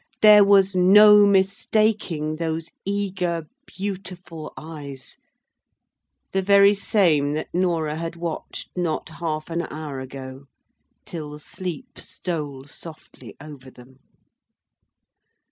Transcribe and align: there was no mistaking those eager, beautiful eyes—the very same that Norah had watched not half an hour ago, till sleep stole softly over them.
there 0.23 0.43
was 0.43 0.75
no 0.75 1.27
mistaking 1.27 2.37
those 2.37 2.71
eager, 2.85 3.43
beautiful 3.67 4.51
eyes—the 4.57 5.21
very 6.41 6.73
same 6.73 7.33
that 7.33 7.53
Norah 7.53 7.97
had 7.97 8.15
watched 8.15 8.75
not 8.75 9.09
half 9.09 9.51
an 9.51 9.61
hour 9.71 9.99
ago, 9.99 10.45
till 11.05 11.37
sleep 11.37 11.99
stole 11.99 12.63
softly 12.63 13.35
over 13.39 13.69
them. 13.69 13.99